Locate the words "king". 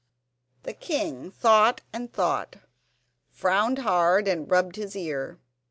0.73-1.29